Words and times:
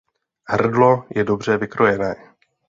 Hrdlo 0.49 1.05
je 1.15 1.23
dobře 1.23 1.57
vykrojené. 1.57 2.15